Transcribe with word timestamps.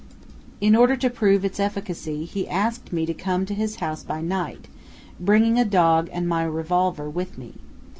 In 0.59 0.75
order 0.75 0.95
to 0.95 1.11
prove 1.11 1.45
its 1.45 1.59
efficacy 1.59 2.25
he 2.25 2.47
asked 2.49 2.91
me 2.91 3.05
to 3.05 3.13
come 3.13 3.45
to 3.45 3.53
his 3.53 3.75
house 3.75 4.01
by 4.03 4.19
night, 4.19 4.67
bringing 5.19 5.59
a 5.59 5.63
dog 5.63 6.09
and 6.11 6.27
my 6.27 6.43
revolver 6.43 7.07
with 7.07 7.37
me. 7.37 7.53